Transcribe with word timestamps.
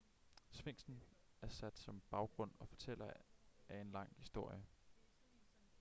sfinksen 0.51 1.03
er 1.41 1.47
sat 1.49 1.77
som 1.79 2.01
baggrund 2.11 2.51
og 2.59 2.67
fortæller 2.67 3.13
af 3.69 3.81
en 3.81 3.91
lang 3.91 4.13
historie 4.17 4.63